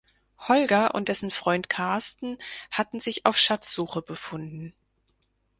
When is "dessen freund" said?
1.09-1.69